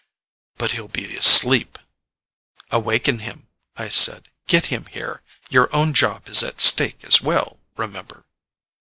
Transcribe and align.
"But 0.57 0.71
he'll 0.71 0.87
be 0.87 1.15
asleep." 1.15 1.77
"Awaken 2.71 3.19
him," 3.19 3.49
I 3.77 3.89
said. 3.89 4.29
"Get 4.47 4.65
him 4.73 4.87
here. 4.87 5.21
Your 5.51 5.69
own 5.75 5.93
job 5.93 6.27
is 6.27 6.41
at 6.41 6.59
stake 6.59 7.03
as 7.03 7.21
well, 7.21 7.59
remember." 7.77 8.25